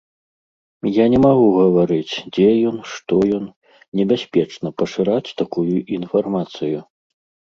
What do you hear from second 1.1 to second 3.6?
не магу гаварыць, дзе ён, што ён,